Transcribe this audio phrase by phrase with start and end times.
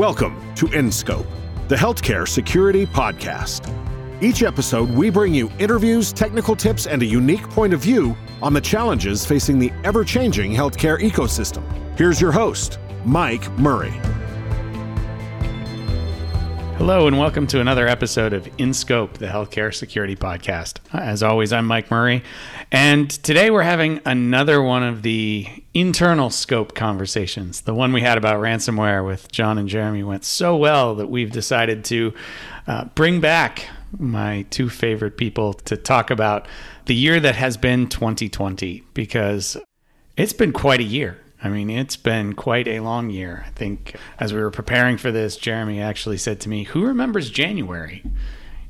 [0.00, 1.26] Welcome to InScope,
[1.68, 3.70] the healthcare security podcast.
[4.22, 8.54] Each episode, we bring you interviews, technical tips, and a unique point of view on
[8.54, 11.62] the challenges facing the ever changing healthcare ecosystem.
[11.98, 13.92] Here's your host, Mike Murray.
[16.78, 20.78] Hello, and welcome to another episode of InScope, the Healthcare Security Podcast.
[20.94, 22.22] As always, I'm Mike Murray,
[22.72, 27.62] and today we're having another one of the internal scope conversations.
[27.62, 31.30] The one we had about ransomware with John and Jeremy went so well that we've
[31.30, 32.12] decided to
[32.66, 36.46] uh, bring back my two favorite people to talk about
[36.86, 39.56] the year that has been 2020 because
[40.16, 41.18] it's been quite a year.
[41.42, 43.44] I mean, it's been quite a long year.
[43.46, 47.30] I think as we were preparing for this, Jeremy actually said to me, Who remembers
[47.30, 48.02] January?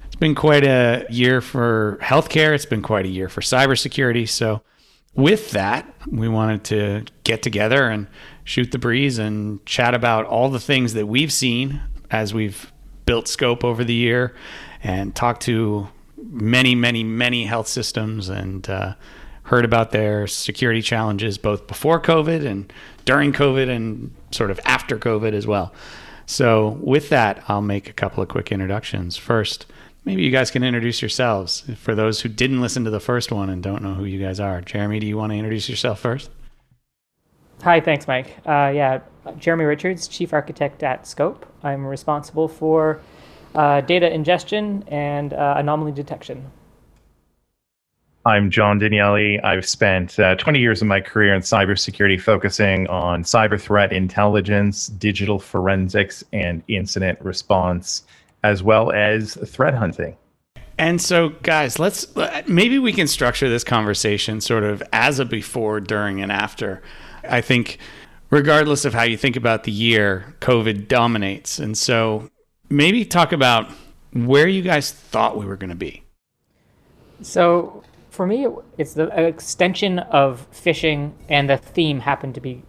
[0.06, 2.54] It's been quite a year for healthcare.
[2.54, 4.28] It's been quite a year for cybersecurity.
[4.28, 4.62] So,
[5.14, 8.06] with that, we wanted to get together and
[8.44, 12.72] shoot the breeze and chat about all the things that we've seen as we've
[13.06, 14.34] built scope over the year
[14.82, 18.94] and talk to many, many, many health systems and, uh,
[19.44, 22.72] heard about their security challenges both before COVID and
[23.04, 25.74] during COVID and sort of after COVID as well.
[26.26, 29.16] So, with that, I'll make a couple of quick introductions.
[29.16, 29.66] First,
[30.04, 33.50] maybe you guys can introduce yourselves for those who didn't listen to the first one
[33.50, 34.60] and don't know who you guys are.
[34.60, 36.30] Jeremy, do you want to introduce yourself first?
[37.62, 38.36] Hi, thanks, Mike.
[38.46, 39.00] Uh, yeah,
[39.38, 41.44] Jeremy Richards, Chief Architect at Scope.
[41.62, 43.00] I'm responsible for
[43.54, 46.50] uh, data ingestion and uh, anomaly detection.
[48.26, 49.42] I'm John Danielli.
[49.42, 54.88] I've spent uh, 20 years of my career in cybersecurity focusing on cyber threat intelligence,
[54.88, 58.04] digital forensics, and incident response,
[58.42, 60.16] as well as threat hunting.
[60.78, 62.06] And so, guys, let's
[62.46, 66.82] maybe we can structure this conversation sort of as a before, during, and after.
[67.22, 67.78] I think,
[68.30, 71.58] regardless of how you think about the year, COVID dominates.
[71.58, 72.30] And so,
[72.70, 73.70] maybe talk about
[74.14, 76.02] where you guys thought we were going to be.
[77.20, 78.46] So, for me,
[78.78, 82.62] it's the extension of phishing, and the theme happened to be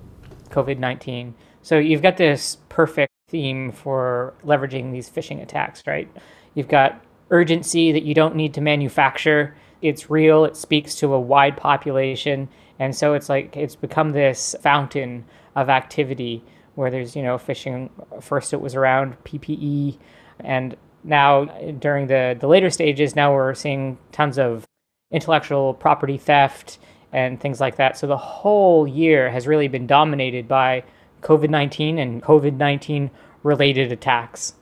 [0.49, 1.33] COVID 19.
[1.61, 6.09] So you've got this perfect theme for leveraging these phishing attacks, right?
[6.53, 9.55] You've got urgency that you don't need to manufacture.
[9.81, 12.49] It's real, it speaks to a wide population.
[12.77, 15.25] And so it's like it's become this fountain
[15.55, 16.43] of activity
[16.75, 17.89] where there's, you know, phishing.
[18.21, 19.97] First, it was around PPE.
[20.39, 21.45] And now,
[21.79, 24.65] during the, the later stages, now we're seeing tons of
[25.11, 26.79] intellectual property theft
[27.11, 27.97] and things like that.
[27.97, 30.83] So the whole year has really been dominated by
[31.21, 33.11] COVID 19 and COVID 19
[33.43, 34.53] related attacks.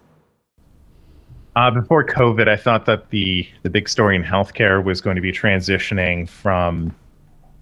[1.55, 5.21] Uh, before COVID, I thought that the, the big story in healthcare was going to
[5.21, 6.95] be transitioning from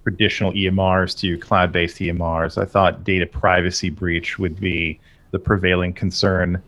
[0.03, 2.62] traditional EMRs to cloud based EMRs.
[2.62, 5.00] I thought data privacy breach would be
[5.31, 6.62] the prevailing concern.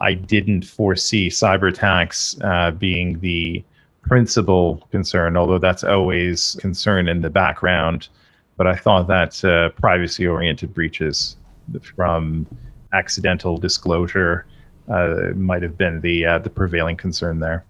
[0.00, 3.64] I didn't foresee cyber attacks uh, being the
[4.02, 8.08] principal concern, although that's always concern in the background.
[8.56, 11.36] But I thought that uh, privacy-oriented breaches
[11.82, 12.46] from
[12.92, 14.46] accidental disclosure
[14.88, 17.64] uh, might have been the uh, the prevailing concern there.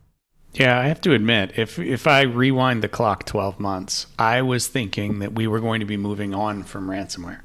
[0.54, 4.66] Yeah, I have to admit, if if I rewind the clock 12 months, I was
[4.66, 7.41] thinking that we were going to be moving on from ransomware.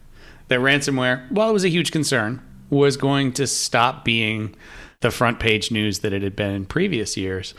[0.47, 4.55] That ransomware, while it was a huge concern, was going to stop being
[5.01, 7.53] the front page news that it had been in previous years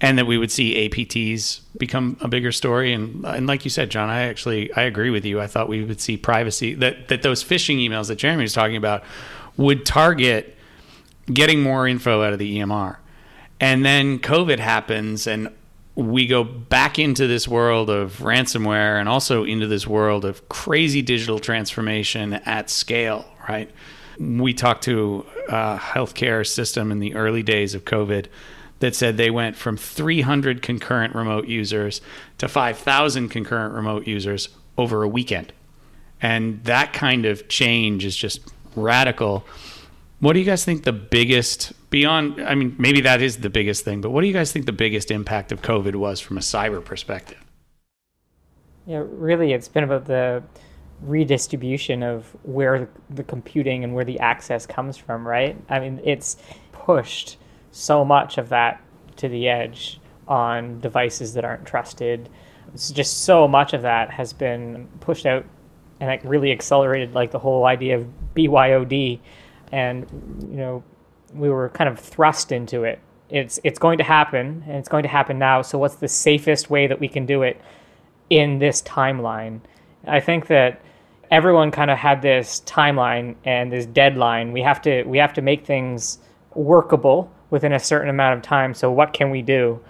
[0.00, 2.92] and that we would see APTs become a bigger story.
[2.92, 5.40] And and like you said, John, I actually I agree with you.
[5.40, 8.76] I thought we would see privacy that that those phishing emails that Jeremy was talking
[8.76, 9.02] about
[9.56, 10.56] would target
[11.32, 12.96] getting more info out of the EMR.
[13.60, 15.52] And then COVID happens and
[15.96, 21.02] we go back into this world of ransomware and also into this world of crazy
[21.02, 23.68] digital transformation at scale, right?
[24.20, 28.26] We talked to a healthcare system in the early days of COVID
[28.80, 32.00] that said they went from 300 concurrent remote users
[32.38, 35.52] to 5,000 concurrent remote users over a weekend.
[36.20, 38.40] And that kind of change is just
[38.76, 39.44] radical.
[40.20, 43.84] What do you guys think the biggest, beyond, I mean, maybe that is the biggest
[43.84, 46.40] thing, but what do you guys think the biggest impact of COVID was from a
[46.40, 47.38] cyber perspective?
[48.86, 50.42] Yeah, really, it's been about the
[51.02, 55.56] redistribution of where the computing and where the access comes from, right?
[55.68, 56.36] I mean, it's
[56.72, 57.36] pushed
[57.78, 58.82] so much of that
[59.16, 62.28] to the edge on devices that aren't trusted.
[62.74, 65.44] It's just so much of that has been pushed out
[66.00, 69.18] and it really accelerated like the whole idea of BYOD
[69.72, 70.06] and
[70.42, 70.82] you know
[71.34, 73.00] we were kind of thrust into it.
[73.30, 75.62] It's it's going to happen and it's going to happen now.
[75.62, 77.60] So what's the safest way that we can do it
[78.28, 79.60] in this timeline?
[80.06, 80.80] I think that
[81.30, 84.52] everyone kind of had this timeline and this deadline.
[84.52, 86.18] We have to we have to make things
[86.54, 88.74] workable within a certain amount of time.
[88.74, 89.80] So what can we do?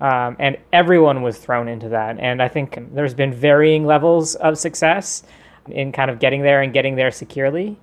[0.00, 2.18] Um, and everyone was thrown into that.
[2.18, 5.22] And I think there's been varying levels of success
[5.68, 7.78] in kind of getting there and getting there securely.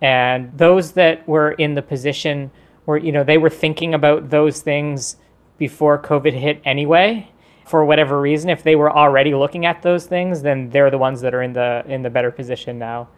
[0.00, 2.50] And those that were in the position
[2.84, 5.16] where you know they were thinking about those things
[5.56, 7.30] before COVID hit anyway
[7.64, 11.20] for whatever reason, if they were already looking at those things, then they're the ones
[11.22, 13.08] that are in the in the better position now.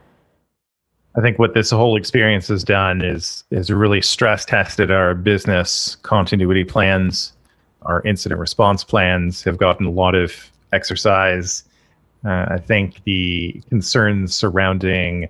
[1.17, 5.97] I think what this whole experience has done is is really stress tested our business
[6.03, 7.33] continuity plans,
[7.83, 11.65] our incident response plans have gotten a lot of exercise.
[12.25, 15.29] Uh, I think the concerns surrounding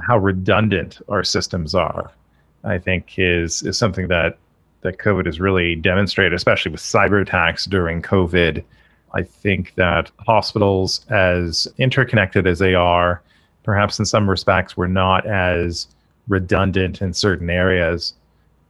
[0.00, 2.10] how redundant our systems are,
[2.64, 4.36] I think, is is something that
[4.80, 8.64] that COVID has really demonstrated, especially with cyber attacks during COVID.
[9.12, 13.22] I think that hospitals, as interconnected as they are,
[13.62, 15.86] perhaps in some respects, were not as
[16.28, 18.14] redundant in certain areas.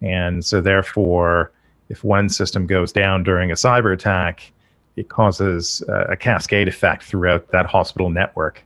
[0.03, 1.53] And so, therefore,
[1.89, 4.53] if one system goes down during a cyber attack,
[4.97, 8.63] it causes a cascade effect throughout that hospital network.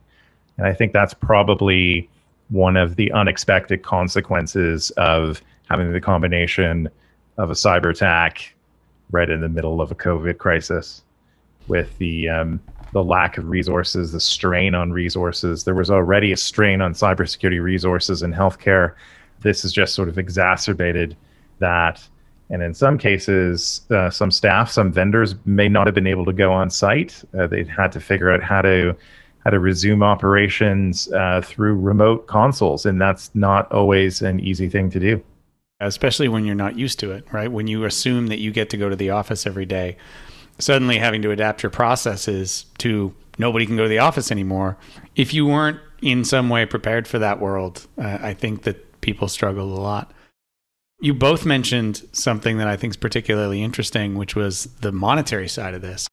[0.57, 2.09] And I think that's probably
[2.49, 6.89] one of the unexpected consequences of having the combination
[7.37, 8.53] of a cyber attack
[9.11, 11.03] right in the middle of a COVID crisis
[11.67, 12.59] with the um,
[12.95, 15.65] the lack of resources, the strain on resources.
[15.65, 18.93] There was already a strain on cybersecurity resources in healthcare.
[19.41, 21.17] This has just sort of exacerbated
[21.59, 22.01] that.
[22.49, 26.31] And in some cases, uh, some staff, some vendors may not have been able to
[26.31, 27.21] go on site.
[27.37, 28.95] Uh, they had to figure out how to
[29.43, 34.89] how to resume operations uh, through remote consoles, and that's not always an easy thing
[34.91, 35.21] to do
[35.81, 37.51] especially when you're not used to it, right?
[37.51, 39.97] When you assume that you get to go to the office every day,
[40.59, 44.77] suddenly having to adapt your processes to nobody can go to the office anymore.
[45.15, 49.27] If you weren't in some way prepared for that world, uh, I think that people
[49.27, 50.13] struggled a lot.
[51.01, 55.73] You both mentioned something that I think is particularly interesting, which was the monetary side
[55.73, 56.07] of this.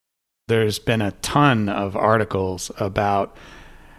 [0.49, 3.37] There's been a ton of articles about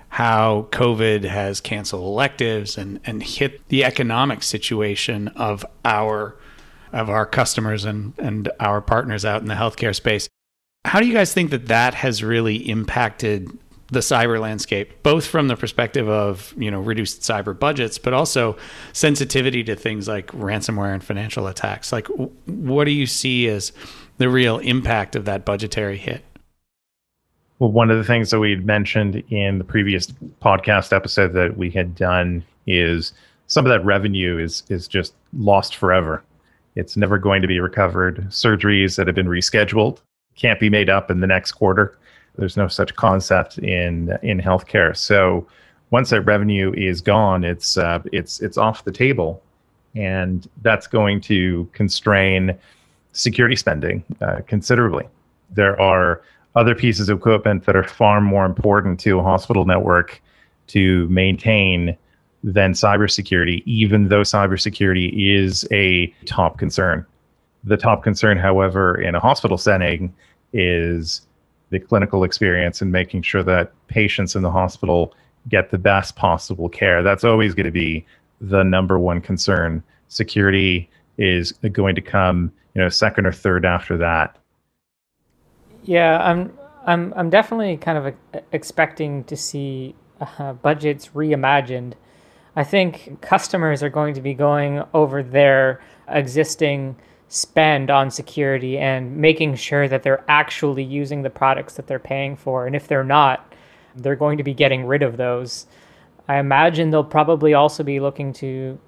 [0.10, 6.38] how COVID has canceled electives and, and hit the economic situation of our
[6.94, 10.30] of our customers and, and our partners out in the healthcare space.
[10.86, 13.50] How do you guys think that that has really impacted
[13.88, 18.58] the cyber landscape, both from the perspective of you know reduced cyber budgets, but also
[18.92, 21.92] sensitivity to things like ransomware and financial attacks?
[21.92, 22.08] Like,
[22.46, 23.72] what do you see as
[24.18, 26.24] the real impact of that budgetary hit?
[27.60, 30.08] Well, one of the things that we had mentioned in the previous
[30.42, 33.14] podcast episode that we had done is
[33.48, 36.24] some of that revenue is is just lost forever.
[36.76, 38.26] It's never going to be recovered.
[38.30, 40.00] Surgeries that have been rescheduled
[40.36, 41.98] can't be made up in the next quarter.
[42.38, 44.96] There's no such concept in in healthcare.
[44.98, 45.48] So
[45.92, 49.42] once that revenue is gone, it's uh, it's it's off the table,
[49.96, 52.58] and that's going to constrain
[53.12, 55.08] security spending uh, considerably.
[55.52, 56.24] There are
[56.56, 60.20] other pieces of equipment that are far more important to a hospital network
[60.68, 61.96] to maintain
[62.44, 67.06] than cybersecurity, even though cybersecurity is a top concern.
[67.64, 70.14] The top concern, however, in a hospital setting
[70.52, 71.22] is
[71.70, 75.14] the clinical experience and making sure that patients in the hospital
[75.50, 77.02] get the best possible care.
[77.02, 78.06] That's always going to be
[78.42, 79.82] the number one concern.
[80.10, 84.38] Security is going to come, you know, second or third after that.
[85.84, 86.54] Yeah, I'm
[86.86, 88.14] I'm I'm definitely kind of
[88.52, 91.94] expecting to see uh, budgets reimagined.
[92.56, 96.96] I think customers are going to be going over their existing
[97.28, 102.36] spend on security and making sure that they're actually using the products that they're paying
[102.36, 102.68] for.
[102.68, 103.54] And if they're not,
[103.96, 105.66] they're going to be getting rid of those.
[106.28, 108.80] I imagine they'll probably also be looking to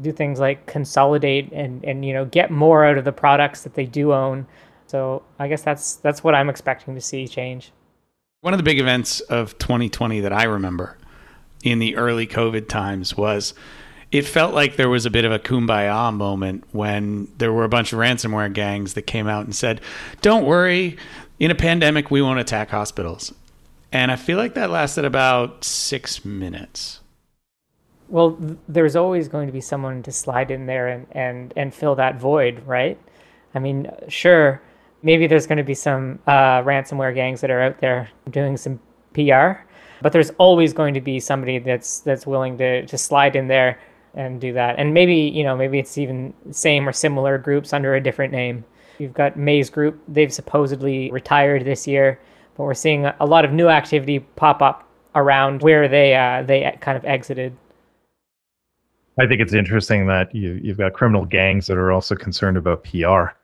[0.00, 3.74] do things like consolidate and, and you know get more out of the products that
[3.74, 4.46] they do own
[4.88, 7.72] so I guess that's that's what I'm expecting to see change.
[8.40, 10.96] One of the big events of 2020 that I remember
[11.62, 13.54] in the early COVID times was
[14.10, 17.68] it felt like there was a bit of a kumbaya moment when there were a
[17.68, 19.80] bunch of ransomware gangs that came out and said,
[20.22, 20.96] "Don't worry,
[21.38, 23.34] in a pandemic we won't attack hospitals."
[23.92, 27.00] And I feel like that lasted about 6 minutes.
[28.08, 28.38] Well,
[28.68, 32.20] there's always going to be someone to slide in there and, and, and fill that
[32.20, 32.98] void, right?
[33.54, 34.60] I mean, sure,
[35.02, 38.78] maybe there's going to be some uh, ransomware gangs that are out there doing some
[39.14, 39.62] PR,
[40.02, 43.78] but there's always going to be somebody that's that's willing to to slide in there
[44.14, 44.78] and do that.
[44.78, 48.64] And maybe you know maybe it's even same or similar groups under a different name.
[48.98, 52.18] You've got Maze Group; they've supposedly retired this year,
[52.56, 56.76] but we're seeing a lot of new activity pop up around where they uh, they
[56.80, 57.56] kind of exited.
[59.20, 62.84] I think it's interesting that you, you've got criminal gangs that are also concerned about
[62.84, 63.34] PR.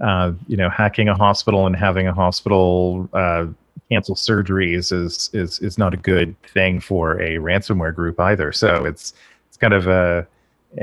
[0.00, 3.46] Uh, you know, hacking a hospital and having a hospital uh,
[3.90, 8.52] cancel surgeries is is is not a good thing for a ransomware group either.
[8.52, 9.14] So it's
[9.48, 10.26] it's kind of a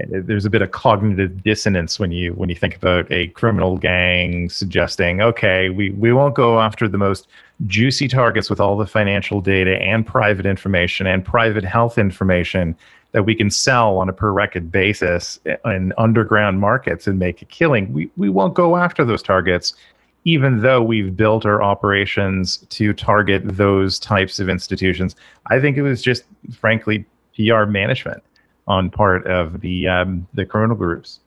[0.10, 4.50] there's a bit of cognitive dissonance when you when you think about a criminal gang
[4.50, 7.28] suggesting, okay, we we won't go after the most
[7.68, 12.76] juicy targets with all the financial data and private information and private health information
[13.12, 17.46] that we can sell on a per record basis in underground markets and make a
[17.46, 17.92] killing.
[17.92, 19.74] We we won't go after those targets,
[20.24, 25.16] even though we've built our operations to target those types of institutions.
[25.48, 26.24] I think it was just
[26.54, 28.24] frankly PR management
[28.68, 31.20] on part of the um, the criminal groups.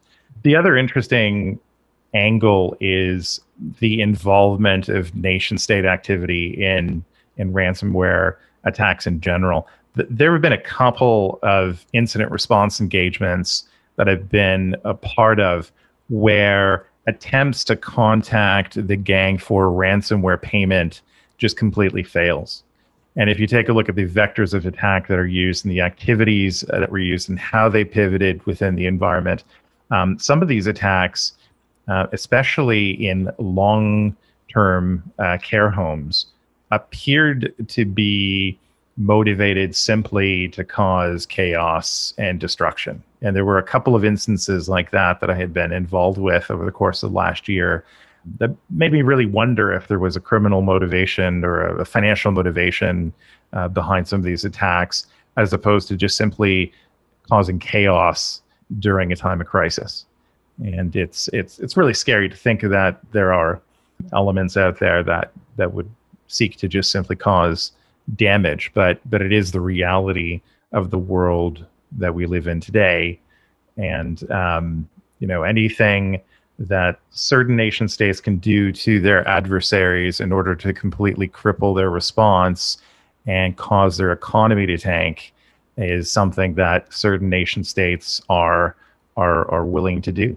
[0.42, 1.58] The other interesting
[2.14, 3.40] angle is
[3.80, 7.04] the involvement of nation state activity in
[7.36, 9.68] in ransomware attacks in general.
[9.96, 13.64] There have been a couple of incident response engagements
[13.96, 15.70] that I've been a part of
[16.08, 21.02] where attempts to contact the gang for ransomware payment
[21.38, 22.62] just completely fails.
[23.16, 25.72] And if you take a look at the vectors of attack that are used and
[25.72, 29.44] the activities uh, that were used and how they pivoted within the environment,
[29.90, 31.34] um, some of these attacks,
[31.86, 34.16] uh, especially in long
[34.52, 36.26] term uh, care homes,
[36.70, 38.58] appeared to be
[38.96, 43.02] motivated simply to cause chaos and destruction.
[43.22, 46.50] And there were a couple of instances like that that I had been involved with
[46.50, 47.84] over the course of last year
[48.38, 53.12] that made me really wonder if there was a criminal motivation or a, financial motivation
[53.52, 56.72] uh, behind some of these attacks, as opposed to just simply
[57.28, 58.40] causing chaos
[58.78, 60.06] during a time of crisis.
[60.62, 63.60] And it's it's it's really scary to think that there are
[64.12, 65.90] elements out there that that would
[66.28, 67.72] seek to just simply cause
[68.16, 70.40] damage, but but it is the reality
[70.72, 73.18] of the world that we live in today,
[73.76, 76.20] and um, you know anything
[76.58, 81.90] that certain nation states can do to their adversaries in order to completely cripple their
[81.90, 82.78] response
[83.26, 85.32] and cause their economy to tank
[85.76, 88.76] is something that certain nation states are
[89.16, 90.36] are are willing to do.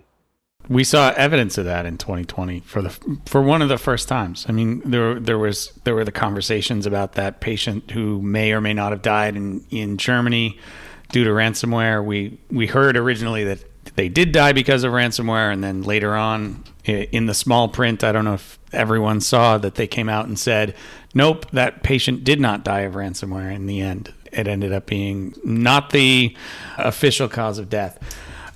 [0.69, 2.89] We saw evidence of that in 2020 for the
[3.25, 4.45] for one of the first times.
[4.49, 8.61] I mean, there there was there were the conversations about that patient who may or
[8.61, 10.59] may not have died in in Germany
[11.11, 12.03] due to ransomware.
[12.03, 13.63] We we heard originally that
[13.95, 18.11] they did die because of ransomware, and then later on in the small print, I
[18.11, 20.75] don't know if everyone saw that they came out and said,
[21.13, 25.33] "Nope, that patient did not die of ransomware." In the end, it ended up being
[25.43, 26.35] not the
[26.77, 27.97] official cause of death.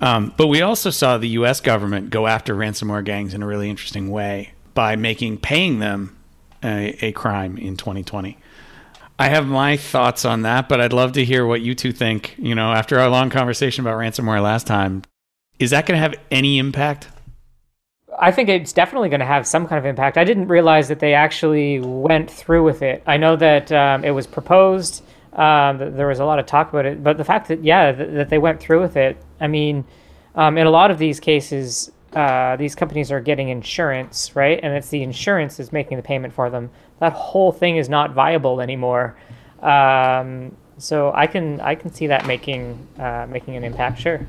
[0.02, 1.62] Um, but we also saw the U.S.
[1.62, 6.18] government go after ransomware gangs in a really interesting way by making paying them
[6.64, 8.38] a, a crime in 2020.
[9.20, 12.36] I have my thoughts on that, but I'd love to hear what you two think.
[12.40, 15.04] You know, after our long conversation about ransomware last time,
[15.60, 17.08] is that going to have any impact?
[18.20, 20.18] I think it's definitely going to have some kind of impact.
[20.18, 23.04] I didn't realize that they actually went through with it.
[23.06, 25.04] I know that um, it was proposed.
[25.34, 28.10] Um, there was a lot of talk about it, but the fact that yeah, th-
[28.12, 29.18] that they went through with it.
[29.42, 29.84] I mean,
[30.36, 34.60] um, in a lot of these cases, uh, these companies are getting insurance, right?
[34.62, 36.70] And it's the insurance is making the payment for them.
[37.00, 39.18] That whole thing is not viable anymore.
[39.62, 44.00] Um, so I can I can see that making uh, making an impact.
[44.00, 44.26] Sure.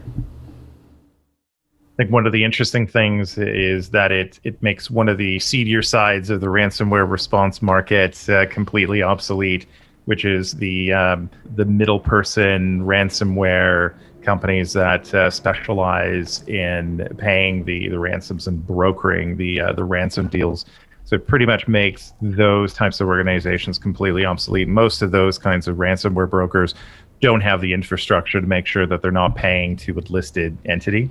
[1.93, 5.39] I think one of the interesting things is that it it makes one of the
[5.39, 9.67] seedier sides of the ransomware response market uh, completely obsolete,
[10.05, 17.89] which is the um, the middle person ransomware companies that uh, specialize in paying the,
[17.89, 20.65] the ransoms and brokering the uh, the ransom deals.
[21.05, 24.69] So it pretty much makes those types of organizations completely obsolete.
[24.69, 26.75] Most of those kinds of ransomware brokers
[27.21, 31.11] don't have the infrastructure to make sure that they're not paying to a listed entity.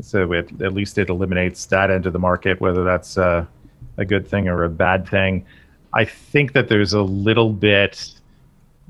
[0.00, 3.44] So it, at least it eliminates that end of the market, whether that's uh,
[3.96, 5.44] a good thing or a bad thing.
[5.92, 8.19] I think that there's a little bit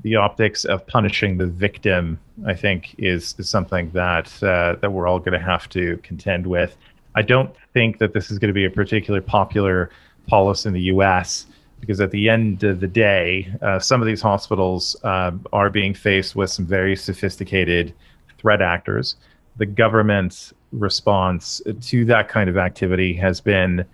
[0.03, 2.19] the optics of punishing the victim.
[2.45, 6.47] I think is, is something that uh, that we're all going to have to contend
[6.47, 6.75] with.
[7.15, 9.89] I don't think that this is going to be a particularly popular
[10.27, 11.45] policy in the U.S.
[11.79, 15.93] because at the end of the day, uh, some of these hospitals uh, are being
[15.93, 17.93] faced with some very sophisticated
[18.37, 19.15] threat actors.
[19.57, 23.85] The government's response to that kind of activity has been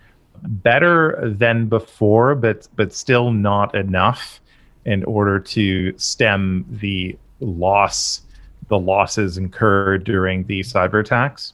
[0.44, 4.40] better than before, but but still not enough
[4.88, 8.22] in order to stem the loss,
[8.70, 11.53] the losses incurred during the cyber attacks.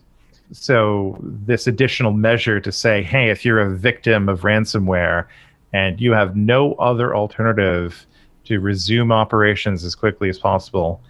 [0.51, 5.25] So this additional measure to say, hey, if you're a victim of ransomware
[5.73, 8.05] and you have no other alternative
[8.45, 11.01] to resume operations as quickly as possible,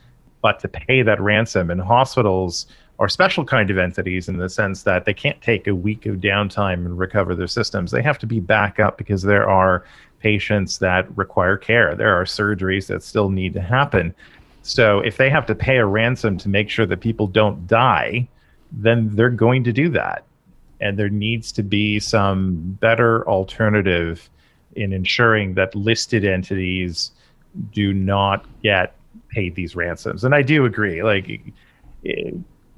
[0.42, 1.70] but to pay that ransom.
[1.70, 2.68] And hospitals
[3.00, 6.18] are special kind of entities in the sense that they can't take a week of
[6.18, 7.92] downtime and recover their systems.
[7.92, 9.84] They have to be back up because there are
[10.24, 11.94] patients that require care.
[11.96, 14.16] There are surgeries that still need to happen.
[14.62, 18.30] So if they have to pay a ransom to make sure that people don't die,
[18.72, 20.24] then they're going to do that.
[20.80, 24.30] And there needs to be some better alternative
[24.76, 27.12] in ensuring that listed entities
[27.74, 28.96] do not get
[29.30, 30.24] paid these ransoms.
[30.24, 31.42] And I do agree, like,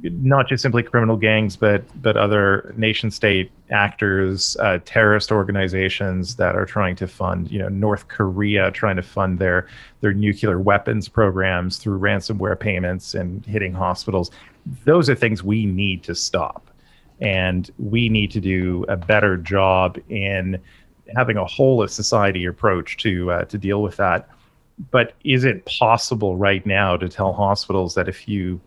[0.01, 6.55] not just simply criminal gangs, but but other nation state actors, uh, terrorist organizations that
[6.55, 9.67] are trying to fund, you know, North Korea trying to fund their
[10.01, 14.31] their nuclear weapons programs through ransomware payments and hitting hospitals.
[14.83, 16.69] Those are things we need to stop,
[17.21, 20.59] and we need to do a better job in
[21.15, 24.27] having a whole of society approach to uh, to deal with that.
[24.91, 28.59] But is it possible right now to tell hospitals that if you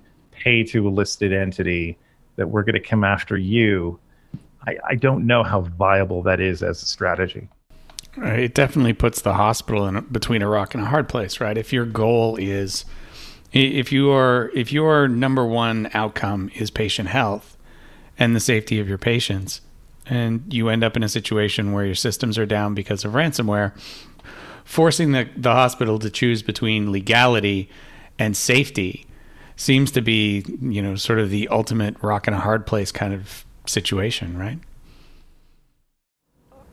[0.43, 1.99] pay to a listed entity
[2.37, 3.99] that we're going to come after you,
[4.67, 7.49] I, I don't know how viable that is as a strategy.
[8.17, 11.57] It definitely puts the hospital in between a rock and a hard place, right?
[11.57, 12.85] If your goal is,
[13.53, 17.57] if your if your number one outcome is patient health
[18.19, 19.61] and the safety of your patients,
[20.07, 23.73] and you end up in a situation where your systems are down because of ransomware,
[24.65, 27.69] forcing the, the hospital to choose between legality
[28.19, 29.07] and safety
[29.59, 33.13] seems to be, you know, sort of the ultimate rock and a hard place kind
[33.13, 34.59] of situation, right?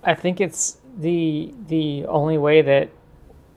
[0.04, 2.90] I think it's the the only way that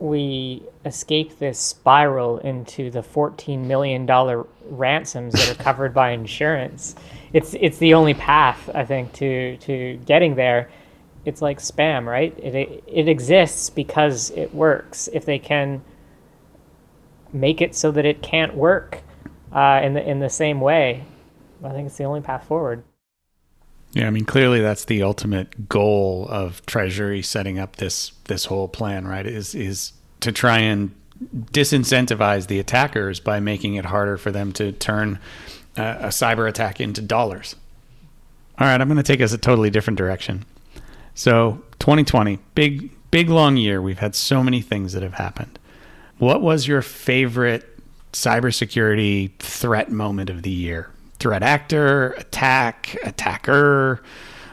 [0.00, 6.96] we escape this spiral into the fourteen million dollar ransoms that are covered by insurance.
[7.34, 10.70] It's it's the only path I think to to getting there.
[11.26, 12.36] It's like spam, right?
[12.38, 15.08] It it exists because it works.
[15.12, 15.82] If they can
[17.30, 19.02] make it so that it can't work,
[19.52, 21.04] uh, in the in the same way.
[21.64, 22.84] I think it's the only path forward.
[23.92, 28.68] Yeah, I mean, clearly that's the ultimate goal of Treasury setting up this this whole
[28.68, 29.26] plan, right?
[29.26, 30.94] Is is to try and
[31.34, 35.18] disincentivize the attackers by making it harder for them to turn
[35.76, 37.56] uh, a cyber attack into dollars.
[38.58, 40.44] All right, I'm going to take us a totally different direction.
[41.14, 43.80] So, 2020, big big long year.
[43.80, 45.58] We've had so many things that have happened.
[46.18, 47.77] What was your favorite
[48.18, 50.90] cybersecurity threat moment of the year.
[51.18, 54.02] Threat actor, attack, attacker,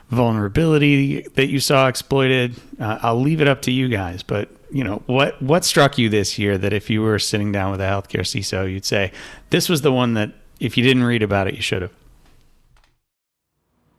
[0.09, 2.55] vulnerability that you saw exploited.
[2.79, 6.09] Uh, I'll leave it up to you guys, but you know what what struck you
[6.09, 9.11] this year that if you were sitting down with a healthcare CISO, you'd say
[9.49, 11.91] this was the one that if you didn't read about it, you should have.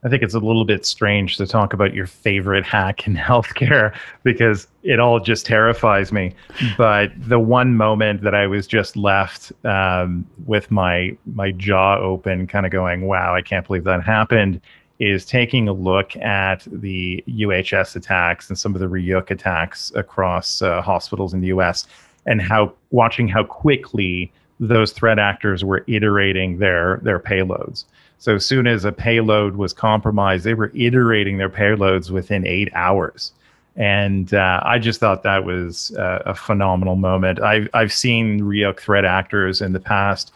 [0.03, 3.95] I think it's a little bit strange to talk about your favorite hack in healthcare
[4.23, 6.33] because it all just terrifies me.
[6.77, 12.47] But the one moment that I was just left um, with my my jaw open,
[12.47, 14.61] kind of going, "Wow, I can't believe that happened,"
[14.99, 20.61] is taking a look at the UHS attacks and some of the Ryuk attacks across
[20.61, 21.87] uh, hospitals in the U.S.
[22.25, 27.85] and how watching how quickly those threat actors were iterating their their payloads.
[28.19, 32.69] So as soon as a payload was compromised, they were iterating their payloads within eight
[32.73, 33.31] hours.
[33.75, 37.39] And uh, I just thought that was uh, a phenomenal moment.
[37.39, 40.33] I've, I've seen Ryuk threat actors in the past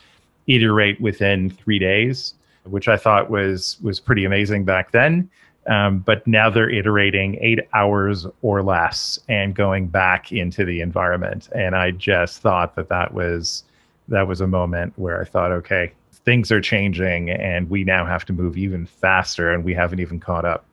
[0.47, 5.29] iterate within three days, which I thought was was pretty amazing back then.
[5.67, 11.49] Um, but now they're iterating eight hours or less and going back into the environment.
[11.53, 13.63] And I just thought that that was
[14.07, 18.25] that was a moment where I thought, okay, things are changing and we now have
[18.25, 20.65] to move even faster and we haven't even caught up.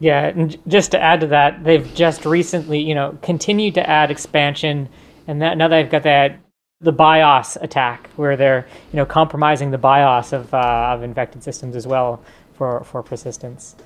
[0.00, 4.10] Yeah, and just to add to that, they've just recently, you know, continued to add
[4.10, 4.88] expansion
[5.26, 6.38] and that now they've got that
[6.80, 11.76] the BIOS attack where they're, you know, compromising the BIOS of uh, of infected systems
[11.76, 12.22] as well
[12.54, 13.76] for for persistence.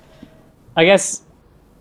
[0.76, 1.22] I guess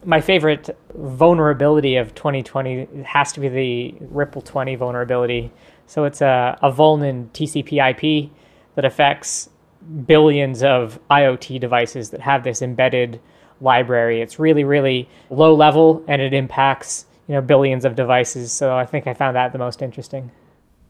[0.05, 5.51] my favorite vulnerability of 2020 has to be the Ripple 20 vulnerability.
[5.87, 8.31] So it's a, a vuln in TCP/IP
[8.75, 9.49] that affects
[10.05, 13.19] billions of IoT devices that have this embedded
[13.61, 14.21] library.
[14.21, 18.51] It's really, really low level and it impacts you know billions of devices.
[18.51, 20.31] So I think I found that the most interesting.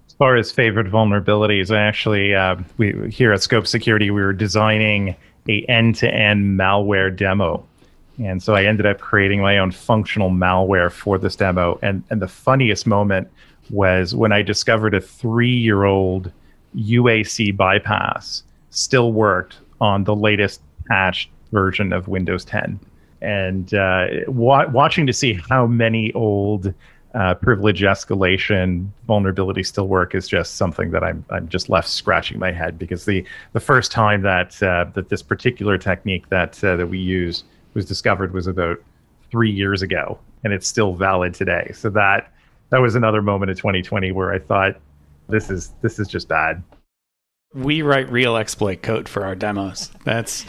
[0.07, 4.33] As far as favorite vulnerabilities, I actually uh, we here at Scope Security we were
[4.33, 5.15] designing
[5.47, 7.65] a end-to-end malware demo.
[8.19, 11.79] And so I ended up creating my own functional malware for this demo.
[11.81, 13.27] And and the funniest moment
[13.69, 16.31] was when I discovered a three-year-old
[16.75, 22.79] UAC bypass still worked on the latest patched version of Windows 10.
[23.21, 26.73] And uh, wa- watching to see how many old
[27.13, 32.39] uh, privilege escalation, vulnerabilities still work is just something that I'm I'm just left scratching
[32.39, 36.75] my head because the the first time that uh, that this particular technique that uh,
[36.75, 37.43] that we use
[37.75, 38.81] was discovered was about
[39.29, 41.71] three years ago, and it's still valid today.
[41.73, 42.31] So that
[42.71, 44.77] that was another moment of 2020 where I thought
[45.29, 46.63] this is this is just bad.
[47.53, 49.91] We write real exploit code for our demos.
[50.03, 50.45] That's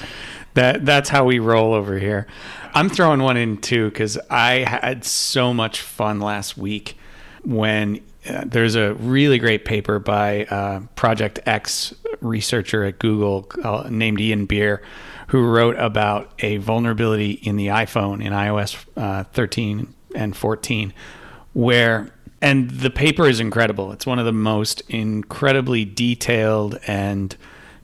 [0.54, 2.26] that that's how we roll over here.
[2.74, 6.96] I'm throwing one in too because I had so much fun last week
[7.44, 13.88] when uh, there's a really great paper by uh, Project X researcher at Google uh,
[13.90, 14.82] named Ian Beer
[15.28, 20.92] who wrote about a vulnerability in the iPhone in iOS uh, 13 and 14
[21.52, 22.13] where
[22.44, 23.90] and the paper is incredible.
[23.90, 27.34] It's one of the most incredibly detailed and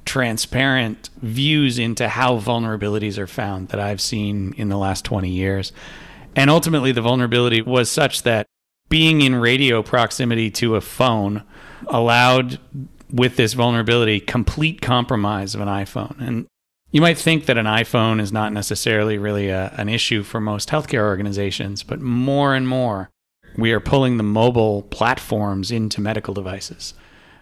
[0.05, 5.73] transparent views into how vulnerabilities are found that I've seen in the last 20 years.
[6.37, 8.45] And ultimately, the vulnerability was such that
[8.91, 11.43] being in radio proximity to a phone
[11.87, 12.59] allowed,
[13.11, 16.21] with this vulnerability, complete compromise of an iPhone.
[16.21, 16.47] And
[16.91, 20.69] you might think that an iPhone is not necessarily really a, an issue for most
[20.69, 23.09] healthcare organizations, but more and more,
[23.57, 26.95] we are pulling the mobile platforms into medical devices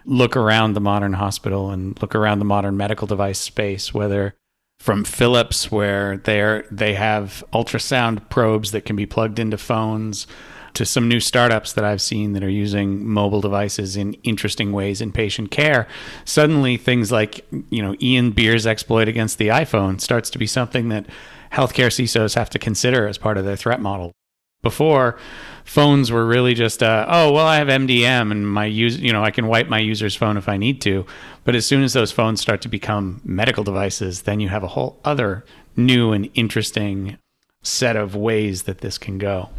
[0.08, 4.34] look around the modern hospital and look around the modern medical device space, whether
[4.80, 10.26] from Philips, where they they have ultrasound probes that can be plugged into phones,
[10.74, 15.00] to some new startups that I've seen that are using mobile devices in interesting ways
[15.00, 15.86] in patient care.
[16.24, 20.88] Suddenly, things like you know Ian Beer's exploit against the iPhone starts to be something
[20.88, 21.06] that
[21.52, 24.12] healthcare CISOs have to consider as part of their threat model.
[24.60, 25.16] Before,
[25.64, 29.22] phones were really just, uh, oh, well, I have MDM and my use, you know,
[29.22, 31.06] I can wipe my user's phone if I need to.
[31.44, 34.68] But as soon as those phones start to become medical devices, then you have a
[34.68, 35.44] whole other
[35.76, 37.18] new and interesting
[37.62, 39.50] set of ways that this can go.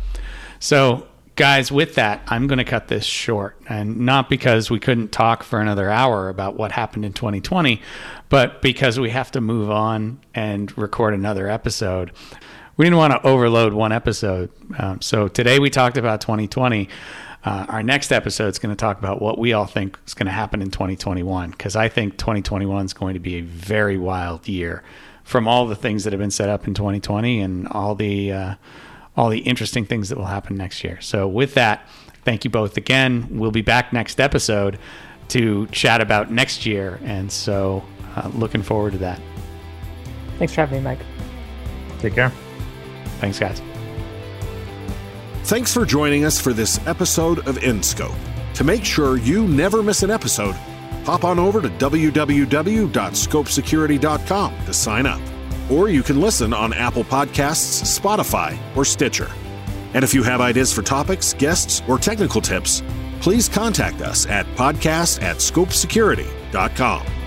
[0.59, 3.57] So, guys, with that, I'm going to cut this short.
[3.69, 7.81] And not because we couldn't talk for another hour about what happened in 2020,
[8.27, 12.11] but because we have to move on and record another episode
[12.79, 14.49] we didn't want to overload one episode.
[14.77, 16.87] Um, so today we talked about 2020.
[17.43, 20.27] Uh, our next episode is going to talk about what we all think is going
[20.27, 24.47] to happen in 2021 because I think 2021 is going to be a very wild
[24.47, 24.81] year
[25.25, 28.55] from all the things that have been set up in 2020 and all the uh,
[29.17, 31.01] all the interesting things that will happen next year.
[31.01, 31.85] So with that,
[32.23, 33.27] thank you both again.
[33.29, 34.79] We'll be back next episode
[35.29, 37.83] to chat about next year, and so
[38.15, 39.19] uh, looking forward to that.
[40.37, 40.99] Thanks for having me, Mike.
[41.99, 42.31] Take care.
[43.19, 43.61] Thanks, guys.
[45.43, 48.15] Thanks for joining us for this episode of InScope.
[48.55, 50.53] To make sure you never miss an episode,
[51.05, 55.21] hop on over to www.scopesecurity.com to sign up.
[55.71, 59.29] Or you can listen on Apple Podcasts, Spotify, or Stitcher.
[59.93, 62.83] And if you have ideas for topics, guests, or technical tips,
[63.21, 67.18] please contact us at podcast at scopesecurity.com.